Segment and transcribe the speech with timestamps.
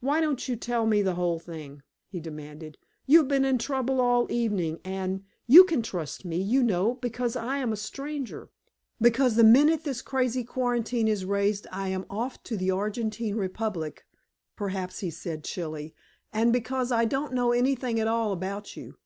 [0.00, 2.76] "Why don't you tell me the whole thing?" he demanded.
[3.06, 7.56] "You've been in trouble all evening, and you can trust me, you know, because I
[7.56, 8.50] am a stranger;
[9.00, 14.04] because the minute this crazy quarantine is raised I am off to the Argentine Republic,"
[14.56, 15.94] (perhaps he said Chili)
[16.34, 18.96] "and because I don't know anything at all about you.